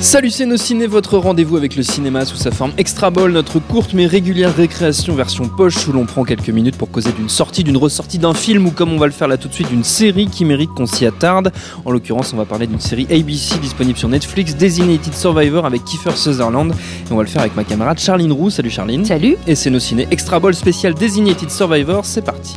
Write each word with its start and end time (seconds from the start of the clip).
Salut 0.00 0.30
c'est 0.30 0.46
nos 0.46 0.56
ciné, 0.56 0.86
votre 0.86 1.18
rendez-vous 1.18 1.58
avec 1.58 1.76
le 1.76 1.82
cinéma 1.82 2.24
sous 2.24 2.36
sa 2.36 2.50
forme 2.50 2.72
extra 2.78 3.10
ball, 3.10 3.32
notre 3.32 3.58
courte 3.58 3.92
mais 3.92 4.06
régulière 4.06 4.56
récréation 4.56 5.14
version 5.14 5.46
poche 5.46 5.86
où 5.86 5.92
l'on 5.92 6.06
prend 6.06 6.24
quelques 6.24 6.48
minutes 6.48 6.78
pour 6.78 6.90
causer 6.90 7.12
d'une 7.12 7.28
sortie, 7.28 7.64
d'une 7.64 7.76
ressortie 7.76 8.18
d'un 8.18 8.32
film 8.32 8.66
ou 8.66 8.70
comme 8.70 8.94
on 8.94 8.96
va 8.96 9.04
le 9.04 9.12
faire 9.12 9.28
là 9.28 9.36
tout 9.36 9.48
de 9.48 9.52
suite 9.52 9.68
d'une 9.68 9.84
série 9.84 10.26
qui 10.26 10.46
mérite 10.46 10.70
qu'on 10.70 10.86
s'y 10.86 11.04
attarde. 11.04 11.52
En 11.84 11.90
l'occurrence 11.90 12.32
on 12.32 12.38
va 12.38 12.46
parler 12.46 12.66
d'une 12.66 12.80
série 12.80 13.06
ABC 13.10 13.58
disponible 13.58 13.98
sur 13.98 14.08
Netflix, 14.08 14.56
Designated 14.56 15.12
Survivor 15.12 15.66
avec 15.66 15.84
Kiefer 15.84 16.16
Sutherland 16.16 16.72
et 16.72 17.12
on 17.12 17.16
va 17.16 17.22
le 17.22 17.28
faire 17.28 17.42
avec 17.42 17.54
ma 17.54 17.64
camarade 17.64 17.98
Charline 17.98 18.32
Roux. 18.32 18.48
Salut 18.48 18.70
Charline. 18.70 19.04
Salut. 19.04 19.36
Et 19.46 19.54
c'est 19.54 19.68
nos 19.68 19.80
ciné 19.80 20.08
extra 20.10 20.40
ball 20.40 20.54
spécial 20.54 20.94
Designated 20.94 21.50
Survivor, 21.50 22.06
c'est 22.06 22.22
parti. 22.22 22.56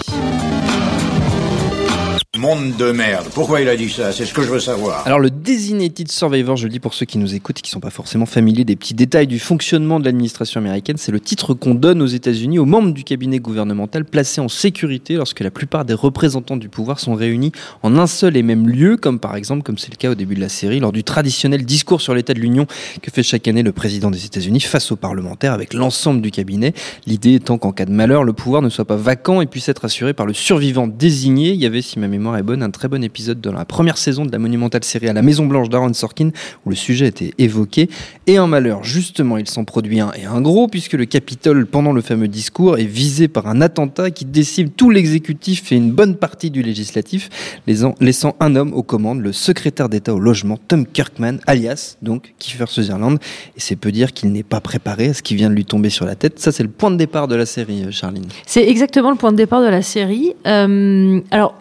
Monde 2.44 2.76
de 2.76 2.92
merde. 2.92 3.28
Pourquoi 3.34 3.62
il 3.62 3.70
a 3.70 3.78
dit 3.78 3.90
ça? 3.90 4.12
C'est 4.12 4.26
ce 4.26 4.34
que 4.34 4.42
je 4.42 4.50
veux 4.50 4.60
savoir. 4.60 5.08
Alors 5.08 5.20
le 5.20 5.30
Designated 5.30 6.12
Survivor, 6.12 6.58
je 6.58 6.66
le 6.66 6.72
dis 6.72 6.82
pour 6.82 6.94
ceux 6.94 7.06
qui 7.06 7.18
nous 7.18 7.36
écoutent 7.36 7.60
et 7.60 7.62
qui 7.62 7.70
ne 7.70 7.76
sont 7.76 7.80
pas 7.80 7.90
forcément 7.90 8.26
familiers 8.26 8.66
des 8.66 8.76
petits 8.76 8.94
détails 8.94 9.28
du 9.28 9.40
fonctionnement 9.40 9.98
de 9.98 10.04
l'administration 10.04 10.60
américaine, 10.60 10.98
c'est 10.98 11.14
le 11.14 11.22
titre 11.22 11.54
qu'on 11.54 11.74
donne 11.74 12.02
aux 12.02 12.08
États-Unis 12.08 12.60
aux 12.60 12.66
membres 12.66 12.92
du 12.92 13.06
cabinet 13.06 13.40
gouvernemental 13.40 14.04
placés 14.04 14.42
en 14.42 14.50
sécurité 14.50 15.16
lorsque 15.16 15.40
la 15.40 15.52
plupart 15.52 15.86
des 15.86 15.94
représentants 15.94 16.58
du 16.58 16.68
pouvoir 16.68 17.00
sont 17.00 17.14
réunis 17.14 17.54
en 17.82 17.98
un 17.98 18.08
seul 18.08 18.36
et 18.36 18.44
même 18.44 18.68
lieu, 18.68 18.98
comme 18.98 19.20
par 19.20 19.38
exemple, 19.38 19.64
comme 19.64 19.78
c'est 19.78 19.92
le 19.92 19.96
cas 19.96 20.12
au 20.12 20.16
début 20.16 20.36
de 20.36 20.42
la 20.42 20.50
série, 20.50 20.82
lors 20.82 20.92
du 20.92 21.06
traditionnel 21.06 21.64
discours 21.64 22.02
sur 22.02 22.14
l'état 22.14 22.34
de 22.34 22.42
l'Union 22.42 22.68
que 23.02 23.10
fait 23.10 23.24
chaque 23.24 23.48
année 23.48 23.64
le 23.64 23.72
président 23.72 24.12
des 24.12 24.26
États-Unis 24.26 24.60
face 24.60 24.92
aux 24.92 24.98
parlementaires 24.98 25.54
avec 25.54 25.74
l'ensemble 25.74 26.20
du 26.20 26.30
cabinet. 26.30 26.74
L'idée 27.08 27.36
étant 27.36 27.58
qu'en 27.58 27.72
cas 27.72 27.86
de 27.86 27.92
malheur, 27.92 28.26
le 28.26 28.34
pouvoir 28.34 28.62
ne 28.62 28.68
soit 28.68 28.84
pas 28.84 28.98
vacant 28.98 29.40
et 29.40 29.46
puisse 29.46 29.70
être 29.70 29.86
assuré 29.86 30.14
par 30.14 30.26
le 30.26 30.34
survivant 30.34 30.88
désigné. 30.88 31.52
Il 31.52 31.62
y 31.62 31.66
avait, 31.66 31.82
si 31.82 32.00
ma 32.00 32.10
mémoire 32.10 32.33
est 32.36 32.44
bonne, 32.44 32.64
un 32.64 32.70
très 32.70 32.88
bon 32.88 33.04
épisode 33.04 33.42
dans 33.42 33.54
la 33.54 33.66
première 33.66 33.98
saison 33.98 34.26
de 34.26 34.32
la 34.32 34.40
monumentale 34.40 34.84
série 34.84 35.10
à 35.10 35.14
la 35.14 35.22
Maison 35.22 35.46
Blanche 35.46 35.70
d'Aaron 35.70 35.94
Sorkin 35.94 36.32
où 36.66 36.70
le 36.70 36.76
sujet 36.76 37.08
était 37.08 37.34
évoqué. 37.38 37.90
Et 38.28 38.38
un 38.38 38.48
malheur, 38.48 38.84
justement, 38.84 39.38
il 39.38 39.48
s'en 39.48 39.64
produit 39.64 40.00
un 40.00 40.12
et 40.14 40.26
un 40.26 40.42
gros 40.42 40.68
puisque 40.68 40.94
le 40.94 41.06
Capitole, 41.06 41.66
pendant 41.66 41.94
le 41.94 42.02
fameux 42.02 42.28
discours, 42.28 42.78
est 42.78 42.86
visé 42.86 43.28
par 43.28 43.48
un 43.48 43.62
attentat 43.62 44.12
qui 44.12 44.26
décime 44.26 44.70
tout 44.70 44.90
l'exécutif 44.90 45.72
et 45.72 45.76
une 45.76 45.92
bonne 45.92 46.16
partie 46.16 46.50
du 46.50 46.62
législatif, 46.62 47.30
laissant 47.68 48.36
un 48.40 48.56
homme 48.56 48.74
aux 48.74 48.84
commandes, 48.84 49.22
le 49.22 49.34
secrétaire 49.34 49.90
d'État 49.90 50.14
au 50.14 50.20
logement, 50.20 50.58
Tom 50.68 50.86
Kirkman, 50.86 51.38
alias 51.48 51.98
donc 52.02 52.34
Kiefer 52.40 52.66
Sutherland. 52.68 53.20
Et 53.56 53.60
c'est 53.60 53.76
peu 53.76 53.92
dire 53.92 54.14
qu'il 54.14 54.32
n'est 54.32 54.44
pas 54.44 54.62
préparé 54.62 55.10
à 55.10 55.14
ce 55.14 55.22
qui 55.22 55.36
vient 55.36 55.50
de 55.50 55.56
lui 55.56 55.66
tomber 55.66 55.90
sur 55.90 56.06
la 56.06 56.16
tête. 56.16 56.40
Ça, 56.40 56.52
c'est 56.52 56.64
le 56.64 56.70
point 56.70 56.92
de 56.92 56.98
départ 56.98 57.28
de 57.28 57.36
la 57.36 57.46
série, 57.46 57.86
Charline. 57.92 58.26
C'est 58.46 58.68
exactement 58.68 59.12
le 59.12 59.18
point 59.18 59.32
de 59.32 59.38
départ 59.38 59.62
de 59.62 59.68
la 59.68 59.82
série. 59.82 60.34
Euh, 60.48 61.20
alors, 61.32 61.56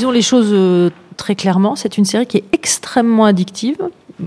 disons 0.00 0.12
les 0.12 0.22
choses 0.22 0.48
euh, 0.54 0.88
très 1.18 1.34
clairement, 1.34 1.76
c'est 1.76 1.98
une 1.98 2.06
série 2.06 2.24
qui 2.24 2.38
est 2.38 2.44
extrêmement 2.52 3.26
addictive 3.26 3.76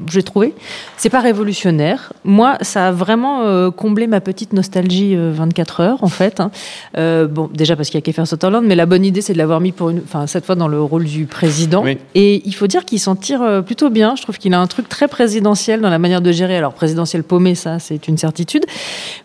j'ai 0.10 0.24
trouvé. 0.24 0.54
C'est 0.98 1.10
pas 1.10 1.20
révolutionnaire. 1.20 2.14
Moi, 2.24 2.58
ça 2.62 2.88
a 2.88 2.92
vraiment 2.92 3.44
euh, 3.44 3.72
comblé 3.72 4.08
ma 4.08 4.22
petite 4.22 4.54
nostalgie 4.54 5.16
24 5.16 5.80
euh, 5.80 5.84
heures, 5.84 6.04
en 6.04 6.08
fait. 6.08 6.40
Hein. 6.40 6.52
Euh, 6.98 7.28
bon, 7.28 7.50
déjà 7.54 7.76
parce 7.76 7.90
qu'il 7.90 7.98
y 7.98 8.00
a 8.00 8.02
Kiefer 8.02 8.26
Sutherland, 8.26 8.66
mais 8.66 8.76
la 8.76 8.86
bonne 8.86 9.06
idée, 9.06 9.22
c'est 9.22 9.34
de 9.34 9.38
l'avoir 9.38 9.60
mis 9.60 9.72
pour 9.72 9.90
une, 9.90 10.00
enfin, 10.04 10.28
cette 10.28 10.46
fois 10.46 10.56
dans 10.56 10.68
le 10.68 10.82
rôle 10.82 11.06
du 11.06 11.26
président. 11.26 11.84
Et 12.16 12.42
il 12.46 12.54
faut 12.54 12.68
dire 12.68 12.86
qu'il 12.86 13.00
s'en 13.00 13.16
tire 13.16 13.64
plutôt 13.66 13.90
bien. 13.90 14.16
Je 14.16 14.24
trouve 14.24 14.38
qu'il 14.38 14.54
a 14.54 14.60
un 14.60 14.68
truc 14.68 14.90
très 14.90 15.08
présidentiel 15.08 15.82
dans 15.82 15.90
la 15.90 16.00
manière 16.00 16.22
de 16.22 16.32
gérer. 16.32 16.58
Alors, 16.58 16.74
présidentiel 16.74 17.24
paumé, 17.24 17.56
ça, 17.56 17.80
c'est 17.80 18.08
une 18.08 18.18
certitude. 18.18 18.66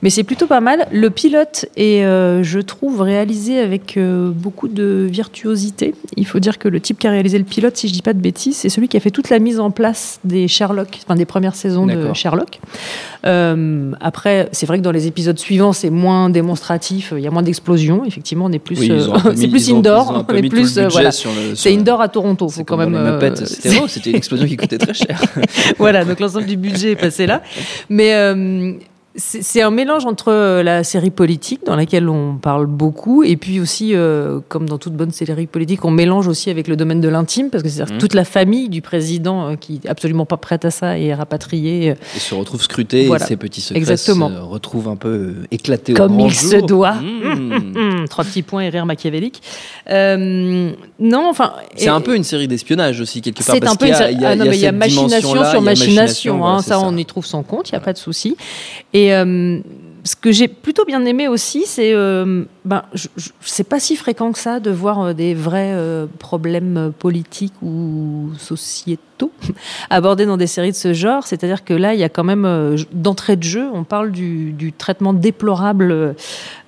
Mais 0.02 0.10
c'est 0.10 0.24
plutôt 0.24 0.46
pas 0.46 0.60
mal. 0.60 0.86
Le 0.92 1.10
pilote 1.10 1.66
est, 1.76 2.02
je 2.02 2.58
trouve, 2.60 3.00
réalisé 3.00 3.60
avec 3.60 3.98
beaucoup 3.98 4.68
de 4.68 5.06
virtuosité. 5.10 5.94
Il 6.16 6.26
faut 6.26 6.38
dire 6.38 6.58
que 6.58 6.68
le 6.68 6.80
type 6.80 6.98
qui 6.98 7.06
a 7.06 7.10
réalisé 7.10 7.38
le 7.38 7.44
pilote, 7.44 7.76
si 7.76 7.88
je 7.88 7.92
dis 7.92 8.02
pas 8.02 8.12
de 8.12 8.20
bêtises, 8.20 8.56
c'est 8.56 8.68
celui 8.68 8.88
qui 8.88 8.96
a 8.96 9.00
fait 9.00 9.10
toute 9.10 9.30
la 9.30 9.38
mise 9.38 9.60
en 9.60 9.70
place 9.70 10.20
des 10.24 10.48
Sherlock, 10.58 10.88
enfin 11.04 11.14
des 11.14 11.24
premières 11.24 11.54
saisons 11.54 11.86
de 11.86 12.12
Sherlock. 12.14 12.58
Euh, 13.26 13.92
après, 14.00 14.48
c'est 14.52 14.66
vrai 14.66 14.78
que 14.78 14.82
dans 14.82 14.90
les 14.90 15.06
épisodes 15.06 15.38
suivants, 15.38 15.72
c'est 15.72 15.90
moins 15.90 16.30
démonstratif, 16.30 17.12
il 17.16 17.22
y 17.22 17.28
a 17.28 17.30
moins 17.30 17.42
d'explosions. 17.42 18.04
Effectivement, 18.04 18.46
on 18.46 18.52
est 18.52 18.58
plus, 18.58 18.90
euh, 18.90 19.06
c'est 19.36 19.46
plus 19.46 19.70
indoor, 19.70 20.24
on 20.28 20.34
est 20.34 20.48
plus, 20.48 20.78
voilà. 20.78 21.10
C'est 21.12 21.72
indoor 21.72 22.00
à 22.00 22.08
Toronto, 22.08 22.48
faut 22.48 22.64
quand 22.64 22.76
même. 22.76 22.94
Euh, 22.96 23.34
c'était 23.88 24.10
une 24.10 24.16
explosion 24.16 24.46
qui 24.46 24.56
coûtait 24.56 24.78
très 24.78 24.94
cher. 24.94 25.20
voilà, 25.78 26.04
donc 26.04 26.18
l'ensemble 26.18 26.46
du 26.46 26.56
budget 26.56 26.92
est 26.92 26.96
passé 26.96 27.26
là, 27.26 27.42
mais 27.88 28.12
c'est 29.18 29.62
un 29.62 29.70
mélange 29.70 30.06
entre 30.06 30.32
euh, 30.32 30.62
la 30.62 30.84
série 30.84 31.10
politique, 31.10 31.66
dans 31.66 31.76
laquelle 31.76 32.08
on 32.08 32.36
parle 32.36 32.66
beaucoup, 32.66 33.24
et 33.24 33.36
puis 33.36 33.58
aussi, 33.58 33.94
euh, 33.94 34.38
comme 34.48 34.68
dans 34.68 34.78
toute 34.78 34.94
bonne 34.94 35.10
série 35.10 35.46
politique, 35.46 35.84
on 35.84 35.90
mélange 35.90 36.28
aussi 36.28 36.50
avec 36.50 36.68
le 36.68 36.76
domaine 36.76 37.00
de 37.00 37.08
l'intime, 37.08 37.50
parce 37.50 37.62
que 37.62 37.68
c'est 37.68 37.82
mmh. 37.82 37.98
toute 37.98 38.14
la 38.14 38.24
famille 38.24 38.68
du 38.68 38.80
président 38.80 39.50
euh, 39.50 39.56
qui 39.56 39.80
est 39.84 39.88
absolument 39.88 40.24
pas 40.24 40.36
prête 40.36 40.64
à 40.64 40.70
ça 40.70 40.98
et 40.98 41.06
est 41.06 41.14
rapatriée. 41.14 41.94
Et 42.16 42.18
se 42.18 42.34
retrouve 42.34 42.62
scrutée, 42.62 43.06
et 43.06 43.18
ses 43.18 43.36
petits 43.36 43.60
secrets 43.60 43.78
Exactement. 43.78 44.28
se 44.28 44.34
retrouvent 44.34 44.88
un 44.88 44.96
peu 44.96 45.34
éclatés 45.50 45.94
Comme 45.94 46.20
il 46.20 46.34
se 46.34 46.56
doit. 46.56 46.94
Mmh. 46.94 48.06
Trois 48.08 48.24
petits 48.24 48.42
points 48.42 48.62
et 48.62 48.68
rire 48.68 48.86
machiavélique. 48.86 49.42
non, 49.88 51.28
enfin. 51.28 51.54
C'est 51.76 51.88
un 51.88 52.00
peu 52.00 52.14
une 52.14 52.24
série 52.24 52.46
d'espionnage 52.46 53.00
aussi, 53.00 53.20
quelque 53.20 53.44
part. 53.44 53.56
C'est 53.56 53.66
un 53.66 53.74
peu. 53.74 53.86
Ah 53.92 54.10
il 54.10 54.20
y 54.60 54.66
a 54.66 54.72
machination 54.72 55.44
sur 55.44 55.62
machination, 55.62 56.46
hein, 56.46 56.62
ça, 56.62 56.78
on 56.80 56.96
y 56.96 57.04
trouve 57.04 57.26
son 57.26 57.42
compte, 57.42 57.70
il 57.70 57.74
n'y 57.74 57.78
a 57.78 57.80
pas 57.80 57.92
de 57.92 57.98
souci. 57.98 58.36
Et 58.92 59.07
euh, 59.12 59.60
ce 60.04 60.16
que 60.16 60.32
j'ai 60.32 60.48
plutôt 60.48 60.84
bien 60.84 61.04
aimé 61.04 61.28
aussi, 61.28 61.64
c'est 61.66 61.92
euh, 62.68 62.80
ben, 62.80 62.82
c'est 63.40 63.64
pas 63.64 63.80
si 63.80 63.96
fréquent 63.96 64.32
que 64.32 64.38
ça 64.38 64.60
de 64.60 64.70
voir 64.70 65.00
euh, 65.00 65.12
des 65.12 65.34
vrais 65.34 65.74
problèmes 66.18 66.92
politiques 66.98 67.54
ou 67.62 68.30
sociétaux 68.38 69.08
abordés 69.90 70.26
dans 70.26 70.36
des 70.36 70.46
séries 70.46 70.70
de 70.70 70.76
ce 70.76 70.92
genre. 70.92 71.26
C'est-à-dire 71.26 71.64
que 71.64 71.74
là, 71.74 71.94
il 71.94 72.00
y 72.00 72.04
a 72.04 72.08
quand 72.08 72.24
même, 72.24 72.44
euh, 72.44 72.76
d'entrée 72.92 73.36
de 73.36 73.42
jeu, 73.42 73.68
on 73.72 73.84
parle 73.84 74.10
du, 74.10 74.54
traitement 74.76 75.12
déplorable 75.12 76.14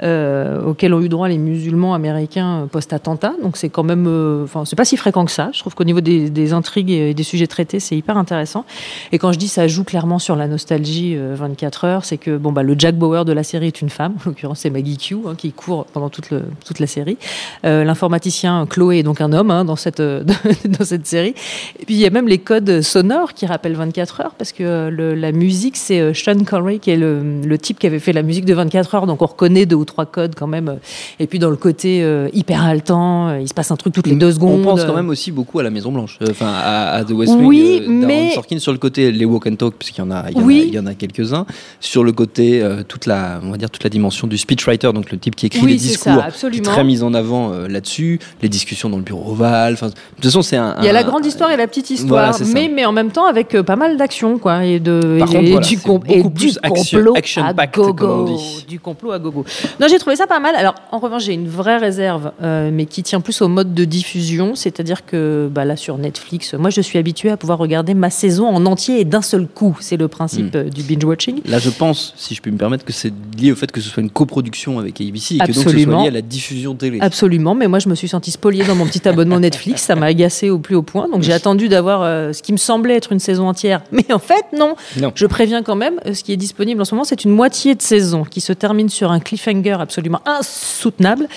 euh, 0.03 0.63
auquel 0.63 0.95
ont 0.95 1.01
eu 1.01 1.09
droit 1.09 1.29
les 1.29 1.39
musulmans 1.39 1.95
américains 1.95 2.69
post-attentat. 2.71 3.35
Donc 3.43 3.57
c'est 3.57 3.69
quand 3.69 3.83
même, 3.83 4.07
euh, 4.09 4.45
enfin, 4.45 4.65
c'est 4.65 4.77
pas 4.77 4.85
si 4.85 4.97
fréquent 4.97 5.25
que 5.25 5.31
ça. 5.31 5.51
Je 5.53 5.61
trouve 5.61 5.75
qu'au 5.75 5.85
niveau 5.85 6.01
des, 6.01 6.53
intrigues 6.53 6.91
et 6.91 7.15
des 7.15 7.23
sujets 7.23 7.47
traités, 7.47 7.79
c'est 7.79 7.97
hyper 7.97 8.17
intéressant. 8.17 8.65
Et 9.13 9.19
quand 9.19 9.33
je 9.33 9.39
dis 9.39 9.49
ça 9.49 9.69
joue 9.69 9.85
clairement 9.85 10.19
sur 10.19 10.35
la 10.37 10.49
nostalgie 10.49 11.17
24 11.17 11.85
heures, 11.85 12.05
c'est 12.05 12.17
que 12.17 12.37
bon, 12.37 12.53
bah, 12.53 12.63
le 12.63 12.75
Jack 12.77 12.97
Bauer 12.97 13.25
de 13.25 13.33
la 13.33 13.45
série 13.45 13.69
est 13.69 13.83
une 13.83 13.91
femme, 13.91 14.15
en 14.21 14.31
l'occurrence 14.31 14.61
c'est 14.61 14.71
Maggie 14.71 14.97
Q, 14.97 15.17
hein, 15.27 15.35
qui 15.37 15.53
court 15.53 15.87
pendant 15.93 16.09
toute, 16.09 16.31
le, 16.31 16.43
toute 16.65 16.79
la 16.79 16.87
série. 16.87 17.17
L'informaticien 17.63 18.67
Chloé 18.69 18.99
est 18.99 19.03
donc 19.03 19.21
un 19.21 19.33
homme 19.33 19.51
hein, 19.51 19.65
dans, 19.65 19.77
cette, 19.77 20.01
dans 20.03 20.85
cette 20.85 21.07
série. 21.07 21.35
Et 21.79 21.85
puis 21.85 21.95
il 21.95 22.01
y 22.01 22.07
a 22.07 22.11
même 22.11 22.29
les 22.29 22.39
codes 22.39 22.81
sonores 22.81 23.35
qui 23.35 23.47
rappellent 23.47 23.75
24 23.75 24.21
heures, 24.21 24.35
parce 24.37 24.53
que 24.53 24.89
le, 24.89 25.15
la 25.15 25.33
musique, 25.33 25.77
c'est 25.77 26.01
euh, 26.01 26.15
Sean 26.15 26.45
Connery 26.45 26.79
qui 26.79 26.91
est 26.91 26.97
le, 26.97 27.41
le, 27.45 27.59
type 27.59 27.79
qui 27.79 27.87
avait 27.87 27.99
fait 27.99 28.13
la 28.13 28.23
musique 28.23 28.45
de 28.45 28.55
24 28.55 28.95
heures, 28.95 29.07
donc 29.07 29.23
on 29.23 29.27
reconnaît 29.27 29.67
deux 29.67 29.77
ou 29.77 29.85
trois 29.85 30.07
codes 30.07 30.35
quand 30.35 30.47
même. 30.47 30.79
Et 31.19 31.27
puis 31.27 31.39
dans 31.39 31.51
le 31.51 31.57
côté 31.57 32.03
euh, 32.03 32.29
hyper 32.33 32.65
haletant, 32.65 33.29
euh, 33.29 33.41
il 33.41 33.49
se 33.49 33.55
passe 33.55 33.71
un 33.71 33.77
truc 33.77 33.95
toutes 33.95 34.07
les 34.07 34.17
deux 34.17 34.33
secondes. 34.33 34.61
On 34.61 34.63
pense 34.63 34.85
quand 34.85 34.95
même 34.95 35.09
aussi 35.09 35.31
beaucoup 35.33 35.59
à 35.59 35.63
la 35.63 35.71
Maison 35.71 35.93
Blanche, 35.93 36.19
enfin 36.29 36.53
à, 36.53 37.05
The 37.05 37.13
West 37.13 37.33
Wing, 37.35 37.47
oui, 37.47 37.83
mais 37.89 38.33
Sorkin 38.35 38.59
sur 38.59 38.73
le 38.73 38.79
côté 38.79 39.11
les 39.13 39.25
walk 39.25 39.47
and 39.47 39.57
talk, 39.57 39.75
puisqu'il 39.79 40.01
y 40.01 40.05
en 40.05 40.11
a, 40.11 40.31
il 40.31 40.39
y, 40.39 40.43
oui. 40.43 40.65
il 40.69 40.75
y 40.75 40.79
en 40.79 40.87
a 40.87 40.95
quelques-uns. 40.95 41.47
Sur 41.81 42.05
le 42.05 42.13
côté 42.13 42.63
toute 42.89 43.07
la, 43.07 43.41
on 43.43 43.51
va 43.51 43.57
dire 43.57 43.71
toute 43.71 43.85
la 43.85 43.91
dimension 43.91 44.27
du 44.27 44.39
speechwriter, 44.39 44.93
donc 44.93 45.11
le 45.11 45.19
type 45.19 45.37
qui 45.37 45.47
écrit 45.47 45.67
les 45.67 45.80
discours, 45.81 46.23
qui 46.51 46.59
est 46.59 46.65
très 46.65 46.85
mis 46.85 47.03
en 47.03 47.15
avant 47.15 47.51
là-dessus, 47.69 48.19
les 48.43 48.49
discussions 48.49 48.89
dans 48.89 48.97
le 48.97 49.03
bureau 49.03 49.33
ovale. 49.33 49.75
De 49.75 49.79
toute 49.81 50.25
façon, 50.25 50.43
c'est 50.43 50.57
un. 50.57 50.77
Il 50.79 50.85
y 50.85 50.89
a 50.89 50.93
la 50.93 51.05
grande 51.05 51.25
histoire 51.25 51.51
et 51.51 51.57
la 51.57 51.67
petite 51.67 51.91
histoire 51.91 52.35
mais, 52.53 52.71
mais 52.73 52.85
en 52.85 52.93
même 52.93 53.11
temps 53.11 53.27
avec 53.27 53.55
euh, 53.55 53.63
pas 53.63 53.77
mal 53.77 53.97
d'action, 53.97 54.39
quoi, 54.39 54.65
et 54.65 54.81
de 54.81 55.19
et, 55.35 55.59
du, 55.61 55.77
plus 55.79 56.59
complot 56.59 57.15
action, 57.17 57.45
à 57.45 57.67
gogo, 57.67 58.39
du 58.69 58.81
complot 58.81 59.13
à 59.13 59.19
gogo. 59.19 59.45
Non, 59.81 59.87
j'ai 59.89 59.99
trouvé 59.99 60.17
ça 60.17 60.27
pas 60.27 60.41
mal. 60.41 60.55
Alors, 60.57 60.75
en 60.91 60.99
revanche, 60.99 61.25
j'ai 61.25 61.35
une 61.35 61.49
vraie 61.49 61.79
réserve, 61.79 62.33
euh, 62.43 62.71
mais 62.73 62.87
qui 62.87 63.03
tient 63.03 63.21
plus 63.21 63.41
au 63.43 63.49
mode 63.49 63.75
de 63.75 63.85
diffusion, 63.85 64.55
c'est-à-dire 64.55 65.07
que 65.07 65.49
bah, 65.53 65.65
là 65.65 65.77
sur 65.77 65.99
Netflix, 65.99 66.55
moi, 66.55 66.71
je 66.71 66.81
suis 66.81 66.99
habituée 66.99 67.31
à 67.31 67.37
pouvoir 67.37 67.59
regarder 67.59 67.95
ma 67.95 68.11
saison 68.11 68.47
en 68.47 68.67
entier 68.67 69.01
et 69.01 69.05
d'un 69.05 69.23
seul 69.23 69.47
coup. 69.47 69.77
C'est 69.81 69.97
le 69.97 70.09
principe 70.09 70.55
hmm. 70.55 70.59
euh, 70.59 70.65
du 70.65 70.83
binge 70.83 71.05
watching. 71.05 71.41
Là, 71.47 71.59
je 71.59 71.71
pense, 71.71 72.15
si 72.17 72.35
je 72.35 72.43
puis 72.43 72.51
me 72.51 72.59
permettre, 72.59 72.85
que 72.85 72.93
c'est 72.93 73.13
lié 73.39 73.53
au 73.53 73.57
fait 73.57 73.71
que 73.71 73.81
ce 73.81 73.89
soit 73.89 74.03
une 74.03 74.11
coproduction 74.11 74.79
avec 74.79 75.01
ABC 75.01 75.37
et 75.37 75.39
que 75.39 75.53
donc 75.53 75.60
ce 75.63 75.71
soit 75.71 76.03
lié 76.03 76.09
à 76.09 76.11
la 76.11 76.23
diffusion 76.23 76.75
télé. 76.75 76.99
Absolument, 77.01 77.55
mais 77.55 77.69
moi, 77.69 77.79
je 77.79 77.89
me 77.89 77.95
suis 77.95 78.09
sentie 78.09 78.31
spoliée 78.31 78.65
dans 78.65 78.75
mon 78.75 78.87
petit 78.87 79.07
abonnement 79.09 79.41
Netflix. 79.41 79.83
Ça 79.83 79.97
m'a 79.97 80.07
agacé 80.07 80.51
au 80.51 80.59
plus 80.59 80.75
haut 80.75 80.83
point, 80.83 81.09
donc 81.09 81.23
j'ai 81.23 81.33
attendu 81.33 81.69
d'avoir 81.69 82.03
ce 82.35 82.43
qui 82.43 82.53
me 82.53 82.59
semblait 82.59 82.97
être 82.97 83.13
une 83.13 83.21
saison 83.21 83.49
entière. 83.49 83.83
Mais 83.93 84.13
en 84.13 84.19
fait, 84.19 84.47
non. 84.57 84.75
Je 85.15 85.27
préviens 85.27 85.63
quand 85.63 85.77
même, 85.77 86.01
euh, 86.07 86.15
ce 86.15 86.25
qui 86.25 86.33
est 86.33 86.37
disponible 86.37 86.81
en 86.81 86.85
ce 86.85 86.95
moment, 86.95 87.05
c'est 87.05 87.25
une 87.25 87.33
moitié 87.33 87.75
de 87.75 87.83
saison 87.83 88.25
qui 88.25 88.41
se 88.41 88.53
termine 88.53 88.89
sur 88.89 89.11
un 89.11 89.21
cliffhanger 89.21 89.77
absolument 89.81 90.21
insoutenable 90.27 91.29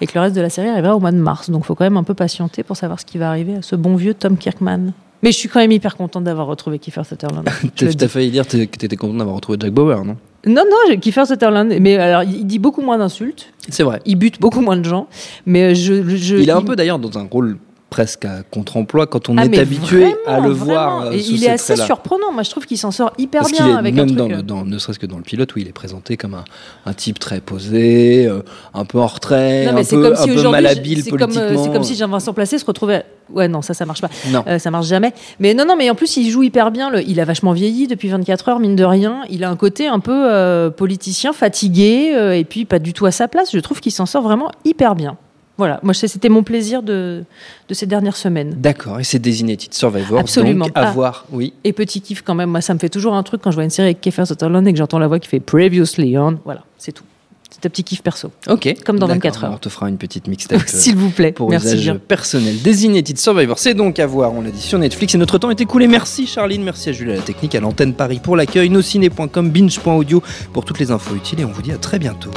et 0.00 0.06
que 0.06 0.12
le 0.14 0.20
reste 0.20 0.36
de 0.36 0.40
la 0.40 0.50
série 0.50 0.68
arrivera 0.68 0.96
au 0.96 1.00
mois 1.00 1.12
de 1.12 1.18
mars. 1.18 1.50
Donc 1.50 1.62
il 1.64 1.66
faut 1.66 1.74
quand 1.74 1.84
même 1.84 1.96
un 1.96 2.04
peu 2.04 2.14
patienter 2.14 2.62
pour 2.62 2.76
savoir 2.76 3.00
ce 3.00 3.04
qui 3.04 3.18
va 3.18 3.28
arriver 3.28 3.56
à 3.56 3.62
ce 3.62 3.76
bon 3.76 3.96
vieux 3.96 4.14
Tom 4.14 4.36
Kirkman. 4.36 4.92
Mais 5.22 5.32
je 5.32 5.36
suis 5.36 5.48
quand 5.48 5.58
même 5.58 5.72
hyper 5.72 5.96
contente 5.96 6.24
d'avoir 6.24 6.46
retrouvé 6.46 6.78
Kiefer 6.78 7.02
Sutherland. 7.04 7.48
tu 7.74 7.86
as 7.86 8.08
failli 8.08 8.30
dire 8.30 8.46
que 8.46 8.56
tu 8.56 8.86
étais 8.86 8.96
contente 8.96 9.18
d'avoir 9.18 9.36
retrouvé 9.36 9.58
Jack 9.60 9.72
Bauer, 9.72 10.04
non? 10.04 10.16
Non, 10.46 10.62
non, 10.70 10.96
Kiefer 10.98 11.26
Sutherland. 11.26 11.72
Mais 11.80 11.96
alors, 11.96 12.22
il 12.22 12.46
dit 12.46 12.58
beaucoup 12.58 12.82
moins 12.82 12.98
d'insultes. 12.98 13.52
C'est 13.68 13.82
vrai. 13.82 14.00
Il 14.06 14.16
bute 14.16 14.40
beaucoup 14.40 14.60
moins 14.60 14.76
de 14.76 14.84
gens. 14.84 15.08
Mais 15.46 15.74
je, 15.74 16.16
je 16.16 16.36
il 16.36 16.48
est 16.48 16.52
un 16.52 16.62
peu 16.62 16.76
d'ailleurs 16.76 16.98
dans 16.98 17.18
un 17.18 17.26
rôle 17.30 17.58
presque 17.90 18.26
à 18.26 18.42
contre-emploi 18.42 19.06
quand 19.06 19.28
on 19.28 19.38
ah, 19.38 19.46
est 19.46 19.58
habitué 19.58 20.14
à 20.26 20.40
le 20.40 20.50
voir. 20.50 21.06
Euh, 21.06 21.16
il 21.16 21.44
est 21.44 21.50
assez 21.50 21.76
surprenant. 21.76 22.32
Moi, 22.32 22.42
je 22.42 22.50
trouve 22.50 22.66
qu'il 22.66 22.78
s'en 22.78 22.90
sort 22.90 23.12
hyper 23.18 23.44
bien 23.44 23.76
avec 23.76 23.94
même 23.94 24.10
un 24.10 24.28
truc... 24.28 24.46
dans, 24.46 24.64
ne 24.64 24.78
serait-ce 24.78 24.98
que 24.98 25.06
dans 25.06 25.16
le 25.16 25.22
pilote 25.22 25.54
où 25.54 25.58
il 25.58 25.68
est 25.68 25.72
présenté 25.72 26.16
comme 26.16 26.34
un, 26.34 26.44
un 26.86 26.92
type 26.92 27.18
très 27.18 27.40
posé, 27.40 28.26
euh, 28.26 28.42
un 28.74 28.84
peu 28.84 28.98
en 28.98 29.06
retrait, 29.06 29.66
un, 29.66 29.82
peu, 29.82 30.14
un 30.16 30.26
peu 30.26 30.50
malhabile 30.50 31.04
politiquement. 31.04 31.62
C'est 31.64 31.72
comme 31.72 31.84
si 31.84 31.96
Jean-Vincent 31.96 32.32
Placé 32.32 32.58
se 32.58 32.64
retrouvait. 32.64 33.04
Ouais, 33.32 33.48
non, 33.48 33.62
ça, 33.62 33.74
ça 33.74 33.86
marche 33.86 34.00
pas. 34.00 34.10
Non. 34.30 34.44
Euh, 34.46 34.58
ça 34.58 34.70
marche 34.70 34.86
jamais. 34.86 35.12
Mais 35.40 35.54
non, 35.54 35.64
non, 35.66 35.76
mais 35.76 35.90
en 35.90 35.94
plus, 35.94 36.16
il 36.16 36.30
joue 36.30 36.42
hyper 36.42 36.70
bien. 36.70 36.90
Le... 36.90 37.02
Il 37.02 37.20
a 37.20 37.24
vachement 37.24 37.52
vieilli 37.52 37.86
depuis 37.86 38.08
24 38.08 38.48
heures, 38.48 38.60
mine 38.60 38.76
de 38.76 38.84
rien. 38.84 39.22
Il 39.30 39.44
a 39.44 39.50
un 39.50 39.56
côté 39.56 39.86
un 39.86 40.00
peu 40.00 40.70
politicien, 40.76 41.32
fatigué, 41.32 42.14
et 42.34 42.44
puis 42.44 42.64
pas 42.64 42.78
du 42.78 42.92
tout 42.92 43.06
à 43.06 43.10
sa 43.10 43.28
place. 43.28 43.52
Je 43.52 43.58
trouve 43.58 43.80
qu'il 43.80 43.92
s'en 43.92 44.06
sort 44.06 44.22
vraiment 44.22 44.50
hyper 44.64 44.94
bien. 44.94 45.16
Voilà, 45.58 45.80
moi 45.82 45.92
c'était 45.92 46.28
mon 46.28 46.44
plaisir 46.44 46.84
de, 46.84 47.24
de 47.68 47.74
ces 47.74 47.84
dernières 47.84 48.16
semaines. 48.16 48.54
D'accord, 48.56 49.00
et 49.00 49.04
c'est 49.04 49.18
Designated 49.18 49.74
Survivor, 49.74 50.20
Absolument. 50.20 50.66
donc 50.66 50.76
à 50.76 50.88
ah. 50.88 50.90
voir, 50.92 51.26
oui. 51.32 51.52
Et 51.64 51.72
petit 51.72 52.00
kiff 52.00 52.22
quand 52.22 52.36
même, 52.36 52.50
moi 52.50 52.60
ça 52.60 52.74
me 52.74 52.78
fait 52.78 52.88
toujours 52.88 53.14
un 53.14 53.24
truc 53.24 53.42
quand 53.42 53.50
je 53.50 53.56
vois 53.56 53.64
une 53.64 53.70
série 53.70 53.88
avec 53.88 54.00
Kiefer 54.00 54.24
Sutherland 54.24 54.66
et 54.68 54.72
que 54.72 54.78
j'entends 54.78 55.00
la 55.00 55.08
voix 55.08 55.18
qui 55.18 55.28
fait 55.28 55.40
Previously 55.40 56.16
on, 56.16 56.38
voilà, 56.44 56.62
c'est 56.78 56.92
tout. 56.92 57.02
C'est 57.50 57.66
un 57.66 57.70
petit 57.70 57.82
kiff 57.82 58.02
perso. 58.02 58.30
Ok. 58.48 58.74
Comme 58.84 58.98
dans 58.98 59.06
24 59.06 59.44
heures. 59.44 59.52
On 59.54 59.58
te 59.58 59.68
fera 59.68 59.88
une 59.88 59.96
petite 59.96 60.28
mixtape. 60.28 60.62
S'il 60.66 60.96
vous 60.96 61.10
plaît. 61.10 61.32
Pour 61.32 61.50
Merci 61.50 61.68
usage 61.68 61.80
bien. 61.80 61.96
personnel. 61.96 62.60
Designated 62.60 63.18
Survivor, 63.18 63.58
c'est 63.58 63.74
donc 63.74 63.98
à 63.98 64.06
voir, 64.06 64.32
on 64.34 64.42
l'a 64.42 64.50
dit, 64.50 64.60
sur 64.60 64.78
Netflix. 64.78 65.14
Et 65.14 65.18
notre 65.18 65.38
temps 65.38 65.50
est 65.50 65.60
écoulé. 65.60 65.86
Merci 65.88 66.26
Charline, 66.26 66.62
merci 66.62 66.90
à 66.90 66.92
Julie 66.92 67.12
à 67.12 67.16
la 67.16 67.22
technique, 67.22 67.54
à 67.54 67.60
l'antenne 67.60 67.94
Paris 67.94 68.20
pour 68.22 68.36
l'accueil, 68.36 68.68
nosciné.com, 68.70 69.50
binge.audio 69.50 70.22
pour 70.52 70.64
toutes 70.64 70.78
les 70.78 70.90
infos 70.90 71.14
utiles. 71.16 71.40
Et 71.40 71.44
on 71.44 71.50
vous 71.50 71.62
dit 71.62 71.72
à 71.72 71.78
très 71.78 71.98
bientôt. 71.98 72.30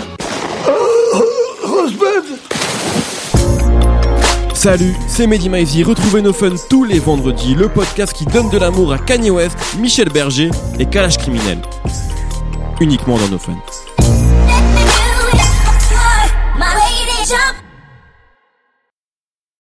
Salut, 4.54 4.94
c'est 5.08 5.26
Mehdi 5.26 5.50
Maizy. 5.50 5.84
Retrouvez 5.84 6.22
nos 6.22 6.34
fun 6.34 6.52
tous 6.70 6.84
les 6.84 7.00
vendredis, 7.00 7.56
le 7.56 7.68
podcast 7.68 8.14
qui 8.14 8.26
donne 8.26 8.50
de 8.50 8.60
l'amour 8.60 8.94
à 8.94 9.00
Kanye 9.00 9.32
West, 9.32 9.58
Michel 9.80 10.10
Berger 10.10 10.52
et 10.78 10.86
Kalash 10.86 11.18
Criminel. 11.18 11.58
Uniquement 12.80 13.18
dans 13.18 13.30
nos 13.30 13.40
fun. 13.40 13.58
jump. 17.26 17.71